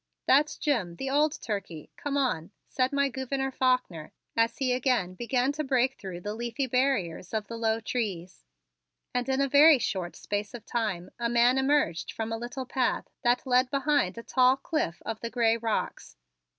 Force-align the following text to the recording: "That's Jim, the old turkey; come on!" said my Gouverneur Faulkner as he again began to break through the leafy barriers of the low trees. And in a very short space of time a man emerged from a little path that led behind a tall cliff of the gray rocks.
"That's 0.25 0.57
Jim, 0.57 0.95
the 0.95 1.11
old 1.11 1.39
turkey; 1.43 1.91
come 1.95 2.17
on!" 2.17 2.49
said 2.67 2.91
my 2.91 3.07
Gouverneur 3.07 3.51
Faulkner 3.51 4.11
as 4.35 4.57
he 4.57 4.73
again 4.73 5.13
began 5.13 5.51
to 5.51 5.63
break 5.63 5.99
through 5.99 6.21
the 6.21 6.33
leafy 6.33 6.65
barriers 6.65 7.35
of 7.35 7.45
the 7.45 7.55
low 7.55 7.79
trees. 7.79 8.43
And 9.13 9.29
in 9.29 9.41
a 9.41 9.47
very 9.47 9.77
short 9.77 10.15
space 10.15 10.55
of 10.55 10.65
time 10.65 11.11
a 11.19 11.29
man 11.29 11.59
emerged 11.59 12.13
from 12.13 12.31
a 12.31 12.37
little 12.39 12.65
path 12.65 13.11
that 13.23 13.45
led 13.45 13.69
behind 13.69 14.17
a 14.17 14.23
tall 14.23 14.57
cliff 14.57 15.03
of 15.05 15.19
the 15.19 15.29
gray 15.29 15.55
rocks. 15.55 16.17